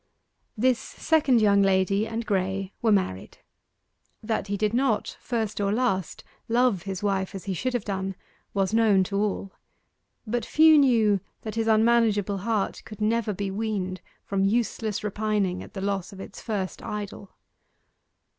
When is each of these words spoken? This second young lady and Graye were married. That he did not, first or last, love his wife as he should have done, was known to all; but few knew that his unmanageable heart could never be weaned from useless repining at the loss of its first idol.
This 0.57 0.79
second 0.79 1.41
young 1.41 1.61
lady 1.61 2.07
and 2.07 2.25
Graye 2.25 2.71
were 2.81 2.91
married. 2.91 3.37
That 4.23 4.47
he 4.47 4.57
did 4.57 4.73
not, 4.73 5.15
first 5.19 5.61
or 5.61 5.71
last, 5.71 6.23
love 6.49 6.81
his 6.81 7.03
wife 7.03 7.35
as 7.35 7.43
he 7.45 7.53
should 7.53 7.75
have 7.75 7.85
done, 7.85 8.15
was 8.51 8.73
known 8.73 9.03
to 9.03 9.17
all; 9.21 9.51
but 10.25 10.43
few 10.43 10.79
knew 10.79 11.19
that 11.43 11.53
his 11.53 11.67
unmanageable 11.67 12.39
heart 12.39 12.81
could 12.83 12.99
never 12.99 13.31
be 13.31 13.51
weaned 13.51 14.01
from 14.25 14.43
useless 14.43 15.03
repining 15.03 15.61
at 15.61 15.75
the 15.75 15.81
loss 15.81 16.11
of 16.11 16.19
its 16.19 16.41
first 16.41 16.81
idol. 16.81 17.29